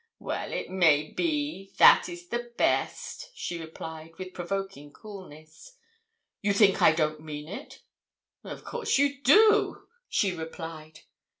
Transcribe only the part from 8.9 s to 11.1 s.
you do,' she replied.